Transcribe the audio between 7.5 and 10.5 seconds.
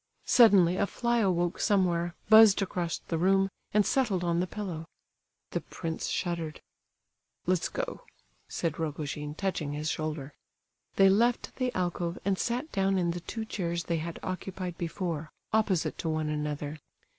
go," said Rogojin, touching his shoulder.